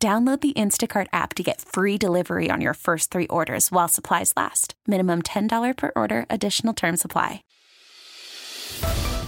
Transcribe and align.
Download 0.00 0.40
the 0.40 0.52
Instacart 0.52 1.08
app 1.12 1.34
to 1.34 1.42
get 1.42 1.60
free 1.60 1.98
delivery 1.98 2.52
on 2.52 2.60
your 2.60 2.74
first 2.74 3.10
three 3.10 3.26
orders 3.26 3.72
while 3.72 3.88
supplies 3.88 4.32
last. 4.36 4.74
Minimum 4.86 5.22
$10 5.22 5.76
per 5.76 5.90
order, 5.96 6.24
additional 6.30 6.72
term 6.72 6.96
supply. 6.96 7.42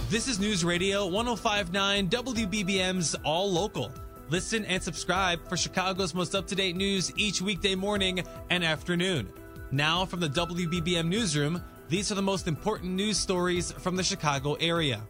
This 0.09 0.29
is 0.29 0.39
News 0.39 0.63
Radio 0.63 1.05
1059 1.07 2.07
WBBM's 2.07 3.15
All 3.25 3.51
Local. 3.51 3.91
Listen 4.29 4.63
and 4.63 4.81
subscribe 4.81 5.45
for 5.49 5.57
Chicago's 5.57 6.15
most 6.15 6.35
up 6.35 6.47
to 6.47 6.55
date 6.55 6.77
news 6.77 7.11
each 7.17 7.41
weekday 7.41 7.75
morning 7.75 8.23
and 8.49 8.63
afternoon. 8.63 9.29
Now, 9.71 10.05
from 10.05 10.21
the 10.21 10.29
WBBM 10.29 11.09
Newsroom, 11.09 11.61
these 11.89 12.13
are 12.13 12.15
the 12.15 12.21
most 12.21 12.47
important 12.47 12.93
news 12.93 13.17
stories 13.17 13.73
from 13.73 13.97
the 13.97 14.03
Chicago 14.03 14.53
area. 14.53 15.01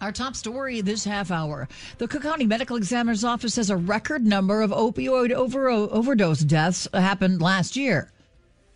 Our 0.00 0.12
top 0.12 0.34
story 0.34 0.80
this 0.80 1.04
half 1.04 1.30
hour. 1.30 1.68
The 1.98 2.08
Cook 2.08 2.22
County 2.22 2.46
Medical 2.46 2.76
Examiner's 2.76 3.22
Office 3.22 3.52
says 3.54 3.68
a 3.68 3.76
record 3.76 4.24
number 4.24 4.62
of 4.62 4.70
opioid 4.70 5.30
over- 5.30 5.68
overdose 5.68 6.40
deaths 6.40 6.88
happened 6.94 7.42
last 7.42 7.76
year. 7.76 8.10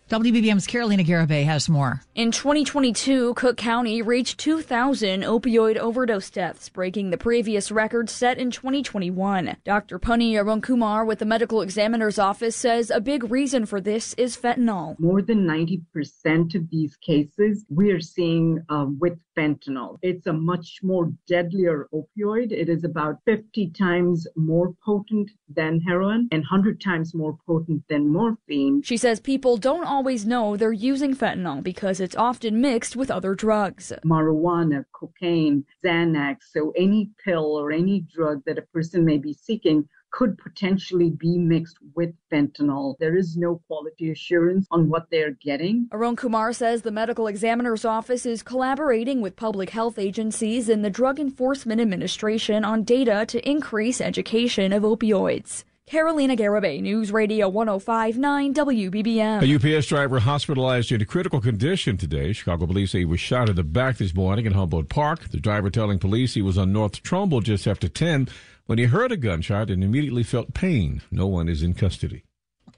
WBBM's 0.07 0.67
Carolina 0.67 1.03
Garibay 1.03 1.45
has 1.45 1.67
more. 1.67 2.01
In 2.13 2.29
2022, 2.31 3.33
Cook 3.33 3.57
County 3.57 4.03
reached 4.03 4.37
2,000 4.37 5.23
opioid 5.23 5.77
overdose 5.77 6.29
deaths, 6.29 6.69
breaking 6.69 7.09
the 7.09 7.17
previous 7.17 7.71
record 7.71 8.07
set 8.11 8.37
in 8.37 8.51
2021. 8.51 9.57
Dr. 9.63 9.97
Ponni 9.97 10.33
Arunkumar 10.33 11.07
with 11.07 11.17
the 11.17 11.25
Medical 11.25 11.59
Examiner's 11.61 12.19
Office 12.19 12.55
says 12.55 12.91
a 12.91 13.01
big 13.01 13.31
reason 13.31 13.65
for 13.65 13.81
this 13.81 14.13
is 14.13 14.37
fentanyl. 14.37 14.95
More 14.99 15.23
than 15.23 15.43
90% 15.47 16.53
of 16.53 16.69
these 16.69 16.95
cases 16.97 17.65
we 17.69 17.89
are 17.89 17.99
seeing 17.99 18.63
uh, 18.69 18.85
with 18.99 19.17
fentanyl. 19.35 19.97
It's 20.01 20.27
a 20.27 20.33
much 20.33 20.79
more 20.81 21.11
deadlier 21.27 21.87
opioid. 21.93 22.51
It 22.51 22.69
is 22.69 22.83
about 22.83 23.17
50 23.25 23.71
times 23.71 24.27
more 24.35 24.73
potent 24.85 25.31
than 25.49 25.81
heroin 25.81 26.27
and 26.31 26.41
100 26.41 26.79
times 26.79 27.13
more 27.13 27.37
potent 27.45 27.83
than 27.89 28.07
morphine. 28.07 28.81
She 28.83 28.97
says 28.97 29.19
people 29.19 29.57
don't 29.57 29.85
always 29.95 30.25
know 30.25 30.57
they're 30.57 30.73
using 30.73 31.15
fentanyl 31.15 31.63
because 31.63 32.01
it's 32.01 32.17
often 32.17 32.59
mixed 32.59 32.97
with 32.97 33.09
other 33.09 33.33
drugs. 33.33 33.93
Marijuana, 34.03 34.83
cocaine, 34.91 35.63
Xanax, 35.85 36.37
so 36.51 36.73
any 36.75 37.09
pill 37.23 37.55
or 37.55 37.71
any 37.71 38.01
drug 38.13 38.43
that 38.45 38.57
a 38.57 38.61
person 38.73 39.05
may 39.05 39.17
be 39.17 39.31
seeking 39.31 39.87
could 40.11 40.37
potentially 40.37 41.11
be 41.11 41.37
mixed 41.37 41.77
with 41.95 42.13
fentanyl. 42.31 42.95
There 42.99 43.15
is 43.15 43.37
no 43.37 43.61
quality 43.67 44.11
assurance 44.11 44.67
on 44.69 44.89
what 44.89 45.07
they're 45.11 45.37
getting. 45.41 45.87
Arunkumar 45.93 46.53
says 46.53 46.81
the 46.81 46.91
medical 46.91 47.27
examiner's 47.27 47.85
office 47.85 48.25
is 48.25 48.43
collaborating 48.43 49.21
with 49.21 49.37
public 49.37 49.69
health 49.69 49.97
agencies 49.97 50.67
and 50.67 50.83
the 50.83 50.89
Drug 50.89 51.19
Enforcement 51.21 51.79
Administration 51.79 52.65
on 52.65 52.83
data 52.83 53.25
to 53.27 53.49
increase 53.49 54.01
education 54.01 54.73
of 54.73 54.83
opioids. 54.83 55.63
Carolina 55.87 56.35
Garibay, 56.35 56.81
News 56.81 57.11
Radio 57.11 57.47
1059 57.47 58.55
WBBM. 58.55 59.43
A 59.43 59.77
UPS 59.77 59.85
driver 59.85 60.17
hospitalized 60.17 60.91
in 60.91 60.99
a 60.99 61.05
critical 61.05 61.39
condition 61.39 61.95
today. 61.95 62.33
Chicago 62.33 62.65
police 62.65 62.91
say 62.91 62.99
he 62.99 63.05
was 63.05 63.19
shot 63.19 63.49
in 63.49 63.55
the 63.55 63.63
back 63.63 63.97
this 63.97 64.15
morning 64.15 64.47
in 64.47 64.53
Humboldt 64.53 64.89
Park. 64.89 65.29
The 65.29 65.39
driver 65.39 65.69
telling 65.69 65.99
police 65.99 66.33
he 66.33 66.41
was 66.41 66.57
on 66.57 66.73
North 66.73 67.03
Trumbull 67.03 67.41
just 67.41 67.67
after 67.67 67.87
10 67.87 68.29
when 68.65 68.79
he 68.79 68.85
heard 68.85 69.11
a 69.11 69.17
gunshot 69.17 69.69
and 69.69 69.83
immediately 69.83 70.23
felt 70.23 70.55
pain. 70.55 71.03
No 71.11 71.27
one 71.27 71.47
is 71.47 71.61
in 71.61 71.75
custody. 71.75 72.23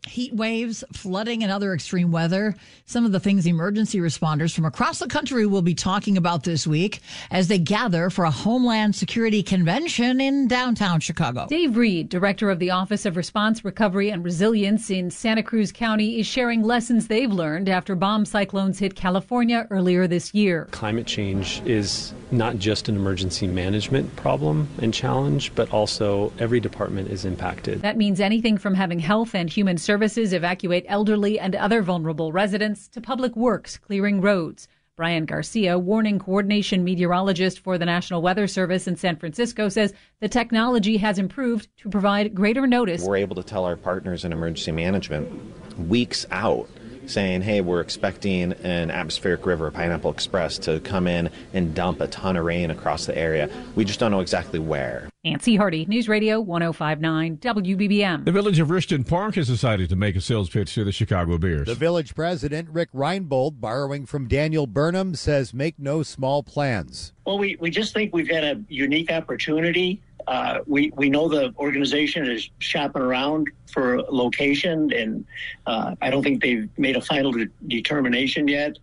Heat 0.08 0.34
waves, 0.34 0.84
flooding, 0.94 1.44
and 1.44 1.52
other 1.52 1.74
extreme 1.74 2.12
weather. 2.12 2.56
Some 2.86 3.06
of 3.06 3.12
the 3.12 3.20
things 3.20 3.46
emergency 3.46 4.00
responders 4.00 4.56
from 4.56 4.64
across 4.66 5.00
the 5.00 5.08
country 5.08 5.46
will 5.46 5.62
be 5.62 5.76
talking 5.76 6.16
about 6.18 6.44
this 6.44 6.66
week 6.66 7.02
as 7.30 7.50
they 7.50 7.60
gather 7.60 8.10
for 8.10 8.24
a 8.24 8.32
Homeland 8.32 8.96
Security 8.96 9.44
Convention 9.44 10.22
in 10.22 10.48
downtown 10.48 11.02
Chicago. 11.02 11.46
Dave 11.50 11.76
Reed, 11.76 12.08
director 12.08 12.50
of 12.50 12.60
the 12.60 12.72
Office 12.72 13.06
of 13.06 13.18
Response, 13.18 13.66
Recovery, 13.66 14.10
and 14.10 14.24
Resilience 14.24 14.90
in 14.90 15.12
Santa 15.12 15.44
Cruz 15.44 15.74
County, 15.74 16.20
is 16.20 16.26
sharing 16.26 16.64
lessons 16.64 17.08
they've 17.08 17.32
learned 17.32 17.68
after 17.68 17.94
bomb 17.94 18.24
cyclones 18.24 18.80
hit 18.80 18.96
California 18.96 19.68
earlier 19.70 20.08
this 20.08 20.34
year. 20.34 20.70
Climate 20.72 21.06
change 21.06 21.62
is 21.66 22.14
not 22.32 22.58
just 22.58 22.88
an 22.88 22.96
emergency 22.96 23.48
management 23.48 24.16
problem 24.16 24.70
and 24.82 24.94
challenge, 24.94 25.54
but 25.54 25.70
also 25.72 26.32
every 26.40 26.62
department 26.62 27.10
is 27.10 27.26
impacted. 27.26 27.82
That 27.82 27.98
means 27.98 28.22
anything 28.22 28.58
from 28.58 28.74
having 28.74 29.00
health 29.00 29.36
and 29.36 29.50
human 29.50 29.78
services 29.78 29.97
evacuate 30.04 30.86
elderly 30.88 31.40
and 31.40 31.56
other 31.56 31.82
vulnerable 31.82 32.32
residents 32.32 32.88
to 32.90 33.02
public 33.02 33.36
works 33.36 33.78
clearing 33.78 34.22
roads. 34.22 34.68
Brian 34.96 35.26
Garcia, 35.26 35.78
warning 35.78 36.18
coordination 36.18 36.84
meteorologist 36.84 37.60
for 37.60 37.78
the 37.78 37.86
National 37.86 38.22
Weather 38.22 38.48
Service 38.48 38.88
in 38.88 38.96
San 38.96 39.16
Francisco, 39.16 39.70
says 39.70 39.94
the 40.22 40.28
technology 40.28 40.98
has 40.98 41.20
improved 41.20 41.68
to 41.78 41.90
provide 41.90 42.34
greater 42.34 42.66
notice. 42.66 43.04
We're 43.04 43.18
able 43.18 43.36
to 43.36 43.44
tell 43.44 43.66
our 43.66 43.76
partners 43.76 44.26
in 44.26 44.34
emergency 44.34 44.72
management 44.72 45.30
weeks 45.78 46.26
out 46.32 46.68
saying, 47.06 47.42
hey, 47.42 47.62
we're 47.62 47.82
expecting 47.82 48.54
an 48.54 48.92
atmospheric 48.92 49.46
river, 49.46 49.72
Pineapple 49.72 50.12
Express, 50.12 50.58
to 50.60 50.80
come 50.82 51.08
in 51.08 51.30
and 51.54 51.74
dump 51.74 52.02
a 52.02 52.08
ton 52.08 52.36
of 52.36 52.46
rain 52.46 52.72
across 52.72 53.06
the 53.06 53.18
area. 53.18 53.50
We 53.76 53.86
just 53.86 54.00
don't 54.00 54.12
know 54.12 54.20
exactly 54.20 54.60
where. 54.60 55.10
Nancy 55.32 55.58
Hardy, 55.58 55.86
News 55.88 56.08
Radio 56.08 56.40
1059 56.40 57.38
WBBM. 57.38 58.24
The 58.24 58.32
village 58.32 58.60
of 58.60 58.70
Richton 58.70 59.06
Park 59.06 59.36
has 59.36 59.48
decided 59.48 59.90
to 59.90 59.98
make 59.98 60.16
a 60.16 60.22
sales 60.22 60.50
pitch 60.50 60.74
to 60.76 60.86
the 60.86 60.94
Chicago 60.94 61.38
Bears. 61.38 61.68
The 61.68 61.76
village 61.76 62.16
president, 62.16 62.70
Rick 62.70 62.90
Reinbold, 62.94 63.60
borrowing 63.60 64.06
from 64.06 64.30
Daniel 64.30 64.66
Burnham, 64.66 65.16
says 65.16 65.54
make 65.54 65.78
no 65.78 66.02
small 66.02 66.44
plans. 66.44 67.12
Well, 67.26 67.38
we, 67.38 67.58
we 67.60 67.70
just 67.70 67.94
think 67.94 68.14
we've 68.14 68.30
got 68.30 68.46
a 68.46 68.62
unique 68.70 69.12
opportunity 69.12 70.02
uh, 70.28 70.60
we 70.68 70.92
we 70.98 71.10
know 71.10 71.30
the 71.30 71.54
organization 71.58 72.30
is 72.30 72.50
shopping 72.60 73.02
around 73.02 73.50
for 73.72 74.02
location, 74.04 74.92
and 74.92 75.26
uh, 75.66 75.96
I 76.02 76.10
don't 76.10 76.22
think 76.22 76.42
they've 76.42 76.68
made 76.78 76.98
a 76.98 77.02
final 77.02 77.32
de- 77.32 77.48
determination 77.68 78.48
yet. 78.48 78.78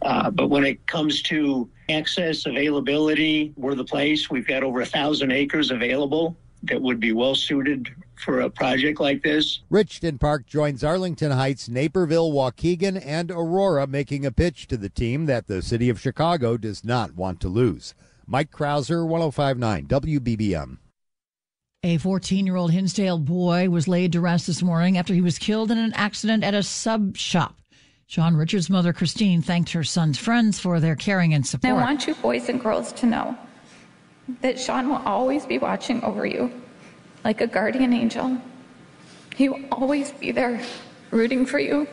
Uh, 0.00 0.30
but 0.30 0.48
when 0.48 0.64
it 0.64 0.86
comes 0.86 1.20
to 1.22 1.68
access, 1.88 2.46
availability, 2.46 3.52
we're 3.56 3.74
the 3.74 3.84
place. 3.84 4.30
We've 4.30 4.46
got 4.46 4.62
over 4.62 4.80
a 4.80 4.86
thousand 4.86 5.32
acres 5.32 5.70
available 5.70 6.36
that 6.64 6.80
would 6.80 7.00
be 7.00 7.12
well 7.12 7.34
suited 7.34 7.88
for 8.16 8.40
a 8.40 8.50
project 8.50 9.00
like 9.00 9.22
this. 9.22 9.60
Richton 9.70 10.18
Park 10.18 10.46
joins 10.46 10.82
Arlington 10.82 11.32
Heights, 11.32 11.68
Naperville, 11.68 12.32
Waukegan, 12.32 13.00
and 13.04 13.30
Aurora, 13.30 13.86
making 13.86 14.24
a 14.24 14.32
pitch 14.32 14.66
to 14.68 14.76
the 14.76 14.88
team 14.88 15.26
that 15.26 15.46
the 15.46 15.62
city 15.62 15.88
of 15.88 16.00
Chicago 16.00 16.56
does 16.56 16.84
not 16.84 17.14
want 17.14 17.40
to 17.40 17.48
lose. 17.48 17.94
Mike 18.26 18.50
Krauser, 18.50 19.06
1059 19.06 19.86
WBBM. 19.86 20.78
A 21.84 21.98
14 21.98 22.46
year 22.46 22.56
old 22.56 22.72
Hinsdale 22.72 23.18
boy 23.18 23.68
was 23.68 23.86
laid 23.86 24.10
to 24.12 24.20
rest 24.20 24.48
this 24.48 24.62
morning 24.62 24.98
after 24.98 25.14
he 25.14 25.20
was 25.20 25.38
killed 25.38 25.70
in 25.70 25.78
an 25.78 25.92
accident 25.92 26.42
at 26.42 26.54
a 26.54 26.62
sub 26.62 27.16
shop. 27.16 27.54
Sean 28.08 28.36
Richards' 28.36 28.70
mother, 28.70 28.92
Christine, 28.92 29.42
thanked 29.42 29.72
her 29.72 29.82
son's 29.82 30.16
friends 30.16 30.60
for 30.60 30.78
their 30.78 30.94
caring 30.94 31.34
and 31.34 31.44
support. 31.44 31.74
I 31.74 31.76
want 31.76 32.06
you 32.06 32.14
boys 32.14 32.48
and 32.48 32.60
girls 32.60 32.92
to 32.94 33.06
know 33.06 33.36
that 34.42 34.60
Sean 34.60 34.88
will 34.88 35.02
always 35.04 35.44
be 35.44 35.58
watching 35.58 36.02
over 36.04 36.24
you 36.24 36.52
like 37.24 37.40
a 37.40 37.48
guardian 37.48 37.92
angel. 37.92 38.40
He 39.34 39.48
will 39.48 39.64
always 39.72 40.12
be 40.12 40.30
there 40.30 40.62
rooting 41.10 41.46
for 41.46 41.58
you 41.58 41.88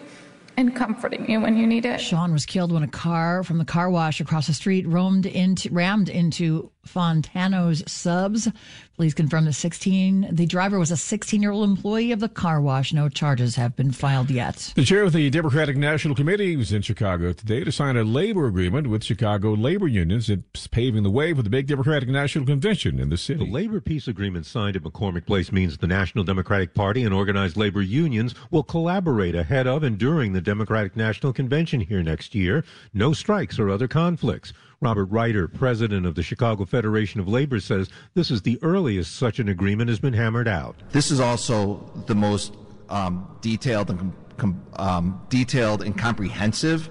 and 0.57 0.75
comforting 0.75 1.29
you 1.29 1.39
when 1.39 1.57
you 1.57 1.65
need 1.65 1.85
it. 1.85 1.99
Sean 1.99 2.31
was 2.31 2.45
killed 2.45 2.71
when 2.71 2.83
a 2.83 2.87
car 2.87 3.43
from 3.43 3.57
the 3.57 3.65
car 3.65 3.89
wash 3.89 4.19
across 4.19 4.47
the 4.47 4.53
street 4.53 4.87
roamed 4.87 5.25
into, 5.25 5.69
rammed 5.71 6.09
into 6.09 6.71
Fontano's 6.85 7.83
subs. 7.91 8.49
Police 8.95 9.13
confirmed 9.13 9.47
the 9.47 9.53
16, 9.53 10.29
the 10.31 10.45
driver 10.45 10.77
was 10.77 10.91
a 10.91 10.97
16 10.97 11.41
year 11.41 11.51
old 11.51 11.67
employee 11.67 12.11
of 12.11 12.19
the 12.19 12.29
car 12.29 12.61
wash. 12.61 12.93
No 12.93 13.09
charges 13.09 13.55
have 13.55 13.75
been 13.75 13.91
filed 13.91 14.29
yet. 14.29 14.73
The 14.75 14.83
chair 14.83 15.03
of 15.03 15.13
the 15.13 15.29
Democratic 15.29 15.77
National 15.77 16.13
Committee 16.13 16.55
was 16.55 16.71
in 16.71 16.81
Chicago 16.81 17.33
today 17.33 17.63
to 17.63 17.71
sign 17.71 17.97
a 17.97 18.03
labor 18.03 18.45
agreement 18.45 18.87
with 18.87 19.03
Chicago 19.03 19.53
labor 19.53 19.87
unions. 19.87 20.29
It's 20.29 20.67
paving 20.67 21.03
the 21.03 21.09
way 21.09 21.33
for 21.33 21.41
the 21.41 21.49
big 21.49 21.67
Democratic 21.67 22.09
National 22.09 22.45
Convention 22.45 22.99
in 22.99 23.09
the 23.09 23.17
city. 23.17 23.43
The 23.45 23.51
labor 23.51 23.81
peace 23.81 24.07
agreement 24.07 24.45
signed 24.45 24.75
at 24.75 24.83
McCormick 24.83 25.25
Place 25.25 25.51
means 25.51 25.77
the 25.77 25.87
National 25.87 26.23
Democratic 26.23 26.75
Party 26.75 27.03
and 27.03 27.13
organized 27.13 27.57
labor 27.57 27.81
unions 27.81 28.35
will 28.51 28.63
collaborate 28.63 29.35
ahead 29.35 29.65
of 29.65 29.83
and 29.83 29.97
during 29.97 30.33
the 30.33 30.41
Democratic 30.43 30.95
National 30.95 31.33
Convention 31.33 31.81
here 31.81 32.03
next 32.03 32.35
year. 32.35 32.63
No 32.93 33.13
strikes 33.13 33.57
or 33.57 33.69
other 33.69 33.87
conflicts. 33.87 34.53
Robert 34.81 35.05
Reiter, 35.05 35.47
president 35.47 36.05
of 36.05 36.15
the 36.15 36.23
Chicago 36.23 36.65
Federation 36.65 37.19
of 37.19 37.27
Labor, 37.27 37.59
says 37.59 37.89
this 38.13 38.29
is 38.29 38.41
the 38.41 38.59
earliest 38.61 39.15
such 39.15 39.39
an 39.39 39.47
agreement 39.47 39.89
has 39.89 39.99
been 39.99 40.13
hammered 40.13 40.47
out. 40.47 40.75
This 40.91 41.09
is 41.09 41.19
also 41.19 41.89
the 42.05 42.15
most 42.15 42.53
um, 42.89 43.37
detailed 43.41 43.89
and 43.89 44.13
com- 44.37 44.61
um, 44.75 45.21
detailed 45.29 45.81
and 45.81 45.97
comprehensive 45.97 46.89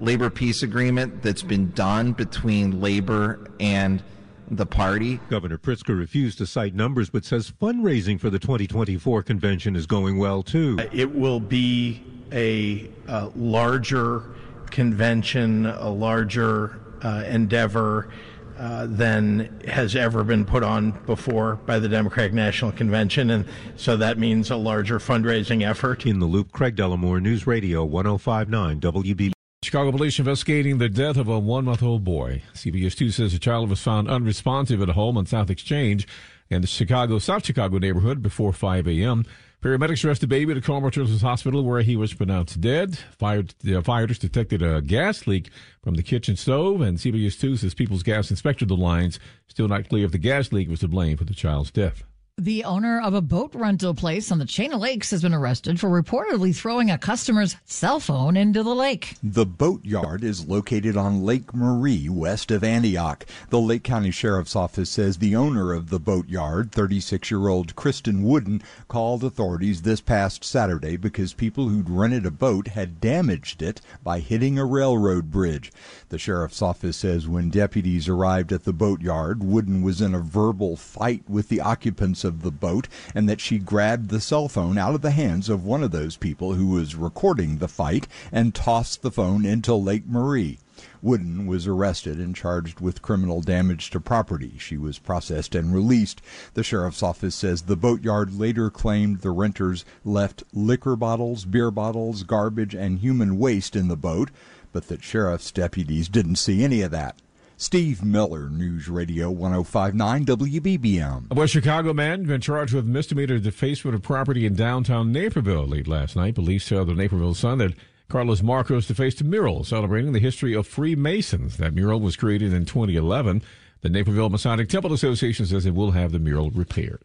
labor 0.00 0.30
peace 0.30 0.62
agreement 0.62 1.22
that's 1.22 1.42
been 1.42 1.70
done 1.72 2.12
between 2.12 2.80
labor 2.80 3.50
and 3.60 4.02
the 4.50 4.66
party. 4.66 5.20
Governor 5.28 5.58
Pritzker 5.58 5.98
refused 5.98 6.38
to 6.38 6.46
cite 6.46 6.74
numbers, 6.74 7.08
but 7.10 7.24
says 7.24 7.50
fundraising 7.50 8.20
for 8.20 8.30
the 8.30 8.38
2024 8.38 9.22
convention 9.22 9.76
is 9.76 9.86
going 9.86 10.18
well 10.18 10.42
too. 10.42 10.78
It 10.92 11.14
will 11.14 11.40
be 11.40 12.02
a, 12.32 12.90
a 13.06 13.30
larger 13.36 14.24
convention, 14.70 15.66
a 15.66 15.90
larger 15.90 16.80
uh, 17.02 17.24
endeavor. 17.26 18.10
Uh, 18.58 18.84
than 18.90 19.58
has 19.66 19.96
ever 19.96 20.22
been 20.22 20.44
put 20.44 20.62
on 20.62 20.90
before 21.06 21.54
by 21.64 21.78
the 21.78 21.88
Democratic 21.88 22.34
National 22.34 22.70
Convention. 22.70 23.30
And 23.30 23.46
so 23.76 23.96
that 23.96 24.18
means 24.18 24.50
a 24.50 24.56
larger 24.56 24.98
fundraising 24.98 25.66
effort. 25.66 26.04
In 26.04 26.18
the 26.18 26.26
loop, 26.26 26.52
Craig 26.52 26.76
Dellimore, 26.76 27.22
News 27.22 27.46
Radio 27.46 27.86
1059 27.86 28.80
WB. 28.82 29.32
Chicago 29.62 29.92
police 29.92 30.18
investigating 30.18 30.78
the 30.78 30.88
death 30.88 31.18
of 31.18 31.28
a 31.28 31.38
one 31.38 31.66
month 31.66 31.82
old 31.82 32.02
boy. 32.02 32.42
CBS 32.54 32.96
2 32.96 33.10
says 33.10 33.34
the 33.34 33.38
child 33.38 33.68
was 33.68 33.82
found 33.82 34.08
unresponsive 34.08 34.80
at 34.80 34.88
a 34.88 34.94
home 34.94 35.18
on 35.18 35.26
South 35.26 35.50
Exchange 35.50 36.08
in 36.48 36.62
the 36.62 36.66
Chicago, 36.66 37.18
South 37.18 37.44
Chicago 37.44 37.76
neighborhood 37.76 38.22
before 38.22 38.54
5 38.54 38.88
a.m. 38.88 39.26
Paramedics 39.62 40.02
rushed 40.02 40.22
the 40.22 40.26
baby 40.26 40.54
to 40.54 40.62
Comer 40.62 40.90
Children's 40.90 41.20
Hospital 41.20 41.62
where 41.62 41.82
he 41.82 41.94
was 41.94 42.14
pronounced 42.14 42.58
dead. 42.62 42.98
Fire, 43.18 43.44
uh, 43.70 43.82
fighters 43.82 44.18
detected 44.18 44.62
a 44.62 44.80
gas 44.80 45.26
leak 45.26 45.50
from 45.82 45.94
the 45.94 46.02
kitchen 46.02 46.36
stove, 46.36 46.80
and 46.80 46.96
CBS 46.96 47.38
2 47.38 47.58
says 47.58 47.74
People's 47.74 48.02
Gas 48.02 48.30
inspected 48.30 48.68
the 48.68 48.76
lines. 48.76 49.20
Still 49.46 49.68
not 49.68 49.90
clear 49.90 50.06
if 50.06 50.12
the 50.12 50.16
gas 50.16 50.52
leak 50.52 50.70
was 50.70 50.80
to 50.80 50.88
blame 50.88 51.18
for 51.18 51.24
the 51.24 51.34
child's 51.34 51.70
death. 51.70 52.02
The 52.40 52.64
owner 52.64 52.98
of 52.98 53.12
a 53.12 53.20
boat 53.20 53.54
rental 53.54 53.92
place 53.92 54.32
on 54.32 54.38
the 54.38 54.46
chain 54.46 54.72
of 54.72 54.80
lakes 54.80 55.10
has 55.10 55.20
been 55.20 55.34
arrested 55.34 55.78
for 55.78 55.90
reportedly 55.90 56.56
throwing 56.56 56.90
a 56.90 56.96
customer's 56.96 57.56
cell 57.66 58.00
phone 58.00 58.34
into 58.34 58.62
the 58.62 58.74
lake. 58.74 59.16
The 59.22 59.44
boatyard 59.44 60.24
is 60.24 60.48
located 60.48 60.96
on 60.96 61.22
Lake 61.22 61.52
Marie, 61.52 62.08
west 62.08 62.50
of 62.50 62.64
Antioch. 62.64 63.26
The 63.50 63.60
Lake 63.60 63.84
County 63.84 64.10
Sheriff's 64.10 64.56
Office 64.56 64.88
says 64.88 65.18
the 65.18 65.36
owner 65.36 65.74
of 65.74 65.90
the 65.90 66.00
boatyard, 66.00 66.72
36 66.72 67.30
year 67.30 67.46
old 67.48 67.76
Kristen 67.76 68.22
Wooden, 68.22 68.62
called 68.88 69.22
authorities 69.22 69.82
this 69.82 70.00
past 70.00 70.42
Saturday 70.42 70.96
because 70.96 71.34
people 71.34 71.68
who'd 71.68 71.90
rented 71.90 72.24
a 72.24 72.30
boat 72.30 72.68
had 72.68 73.02
damaged 73.02 73.60
it 73.60 73.82
by 74.02 74.20
hitting 74.20 74.58
a 74.58 74.64
railroad 74.64 75.30
bridge. 75.30 75.70
The 76.08 76.18
sheriff's 76.18 76.62
office 76.62 76.96
says 76.96 77.28
when 77.28 77.50
deputies 77.50 78.08
arrived 78.08 78.50
at 78.50 78.64
the 78.64 78.72
boatyard, 78.72 79.44
Wooden 79.44 79.82
was 79.82 80.00
in 80.00 80.14
a 80.14 80.20
verbal 80.20 80.78
fight 80.78 81.28
with 81.28 81.50
the 81.50 81.60
occupants 81.60 82.24
of 82.24 82.29
the 82.30 82.50
boat 82.50 82.88
and 83.14 83.28
that 83.28 83.40
she 83.40 83.58
grabbed 83.58 84.08
the 84.08 84.20
cell 84.20 84.48
phone 84.48 84.78
out 84.78 84.94
of 84.94 85.02
the 85.02 85.10
hands 85.10 85.48
of 85.48 85.64
one 85.64 85.82
of 85.82 85.90
those 85.90 86.16
people 86.16 86.54
who 86.54 86.68
was 86.68 86.94
recording 86.94 87.58
the 87.58 87.68
fight 87.68 88.06
and 88.32 88.54
tossed 88.54 89.02
the 89.02 89.10
phone 89.10 89.44
into 89.44 89.74
Lake 89.74 90.06
Marie. 90.06 90.58
Wooden 91.02 91.46
was 91.46 91.66
arrested 91.66 92.18
and 92.18 92.34
charged 92.34 92.80
with 92.80 93.02
criminal 93.02 93.40
damage 93.40 93.90
to 93.90 94.00
property. 94.00 94.54
She 94.58 94.78
was 94.78 94.98
processed 94.98 95.54
and 95.54 95.74
released. 95.74 96.22
The 96.54 96.62
sheriff's 96.62 97.02
office 97.02 97.34
says 97.34 97.62
the 97.62 97.76
boatyard 97.76 98.32
later 98.32 98.70
claimed 98.70 99.20
the 99.20 99.30
renters 99.30 99.84
left 100.04 100.42
liquor 100.54 100.96
bottles, 100.96 101.44
beer 101.44 101.70
bottles, 101.70 102.22
garbage, 102.22 102.74
and 102.74 102.98
human 102.98 103.38
waste 103.38 103.76
in 103.76 103.88
the 103.88 103.96
boat 103.96 104.30
but 104.72 104.88
that 104.88 105.02
sheriff's 105.02 105.50
deputies 105.50 106.08
didn't 106.08 106.36
see 106.36 106.62
any 106.62 106.82
of 106.82 106.90
that. 106.90 107.16
Steve 107.60 108.02
Miller, 108.02 108.48
News 108.48 108.88
Radio 108.88 109.30
1059 109.30 110.24
WBBM. 110.24 111.30
A 111.30 111.34
West 111.34 111.52
Chicago 111.52 111.92
man 111.92 112.24
been 112.24 112.40
charged 112.40 112.72
with 112.72 112.86
misdemeanor 112.86 113.38
defacement 113.38 113.94
of 113.94 114.00
property 114.00 114.46
in 114.46 114.54
downtown 114.54 115.12
Naperville 115.12 115.66
late 115.66 115.86
last 115.86 116.16
night. 116.16 116.36
Police 116.36 116.66
tell 116.66 116.86
the 116.86 116.94
Naperville 116.94 117.34
Sun 117.34 117.58
that 117.58 117.74
Carlos 118.08 118.42
Marcos 118.42 118.86
defaced 118.86 119.20
a 119.20 119.24
mural 119.24 119.62
celebrating 119.62 120.12
the 120.12 120.20
history 120.20 120.54
of 120.54 120.66
Freemasons. 120.66 121.58
That 121.58 121.74
mural 121.74 122.00
was 122.00 122.16
created 122.16 122.54
in 122.54 122.64
2011. 122.64 123.42
The 123.82 123.90
Naperville 123.90 124.30
Masonic 124.30 124.70
Temple 124.70 124.94
Association 124.94 125.44
says 125.44 125.66
it 125.66 125.74
will 125.74 125.90
have 125.90 126.12
the 126.12 126.18
mural 126.18 126.50
repaired. 126.50 127.02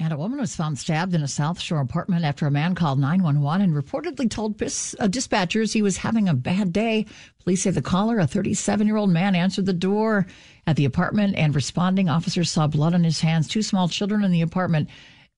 And 0.00 0.12
a 0.12 0.16
woman 0.16 0.38
was 0.38 0.54
found 0.54 0.78
stabbed 0.78 1.12
in 1.12 1.24
a 1.24 1.28
South 1.28 1.58
Shore 1.60 1.80
apartment 1.80 2.24
after 2.24 2.46
a 2.46 2.52
man 2.52 2.76
called 2.76 3.00
911 3.00 3.62
and 3.62 3.74
reportedly 3.74 4.30
told 4.30 4.54
uh, 4.62 4.66
dispatchers 5.08 5.72
he 5.72 5.82
was 5.82 5.96
having 5.96 6.28
a 6.28 6.34
bad 6.34 6.72
day. 6.72 7.04
Police 7.42 7.62
say 7.62 7.70
the 7.70 7.82
caller, 7.82 8.20
a 8.20 8.26
37 8.26 8.86
year 8.86 8.96
old 8.96 9.10
man, 9.10 9.34
answered 9.34 9.66
the 9.66 9.72
door 9.72 10.28
at 10.68 10.76
the 10.76 10.84
apartment 10.84 11.34
and 11.34 11.52
responding 11.52 12.08
officers 12.08 12.48
saw 12.48 12.68
blood 12.68 12.94
on 12.94 13.02
his 13.02 13.20
hands. 13.20 13.48
Two 13.48 13.60
small 13.60 13.88
children 13.88 14.22
in 14.22 14.30
the 14.30 14.42
apartment 14.42 14.88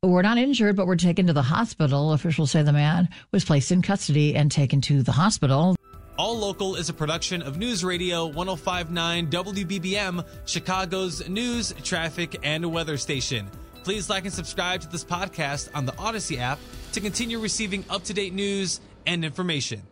were 0.02 0.22
not 0.22 0.36
injured 0.36 0.76
but 0.76 0.86
were 0.86 0.96
taken 0.96 1.26
to 1.26 1.32
the 1.32 1.40
hospital. 1.40 2.12
Officials 2.12 2.50
say 2.50 2.62
the 2.62 2.70
man 2.70 3.08
was 3.32 3.46
placed 3.46 3.72
in 3.72 3.80
custody 3.80 4.36
and 4.36 4.52
taken 4.52 4.82
to 4.82 5.02
the 5.02 5.12
hospital. 5.12 5.74
All 6.18 6.36
Local 6.36 6.76
is 6.76 6.90
a 6.90 6.94
production 6.94 7.40
of 7.40 7.56
News 7.56 7.82
Radio 7.82 8.26
1059 8.26 9.30
WBBM, 9.30 10.26
Chicago's 10.44 11.26
news, 11.30 11.72
traffic, 11.82 12.38
and 12.42 12.70
weather 12.70 12.98
station. 12.98 13.48
Please 13.84 14.10
like 14.10 14.24
and 14.24 14.32
subscribe 14.32 14.80
to 14.82 14.88
this 14.88 15.04
podcast 15.04 15.70
on 15.74 15.86
the 15.86 15.92
Audacy 15.92 16.38
app 16.38 16.58
to 16.92 17.00
continue 17.00 17.38
receiving 17.38 17.84
up 17.88 18.04
to 18.04 18.14
date 18.14 18.34
news 18.34 18.80
and 19.06 19.24
information. 19.24 19.82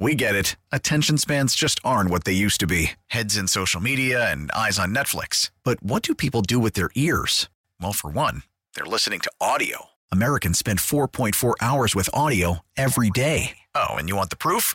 We 0.00 0.14
get 0.14 0.34
it. 0.34 0.56
Attention 0.72 1.18
spans 1.18 1.54
just 1.54 1.78
aren't 1.84 2.08
what 2.08 2.24
they 2.24 2.32
used 2.32 2.60
to 2.60 2.66
be 2.66 2.92
heads 3.08 3.36
in 3.36 3.46
social 3.46 3.82
media 3.82 4.32
and 4.32 4.50
eyes 4.52 4.78
on 4.78 4.94
Netflix. 4.94 5.50
But 5.62 5.82
what 5.82 6.02
do 6.02 6.14
people 6.14 6.40
do 6.40 6.58
with 6.58 6.72
their 6.72 6.90
ears? 6.94 7.50
Well, 7.80 7.92
for 7.92 8.10
one, 8.10 8.42
they're 8.74 8.86
listening 8.86 9.20
to 9.20 9.32
audio. 9.42 9.90
Americans 10.10 10.58
spend 10.58 10.78
4.4 10.78 11.54
hours 11.60 11.94
with 11.94 12.08
audio 12.14 12.60
every 12.78 13.10
day. 13.10 13.58
Oh, 13.74 13.90
and 13.90 14.08
you 14.08 14.16
want 14.16 14.30
the 14.30 14.36
proof? 14.36 14.74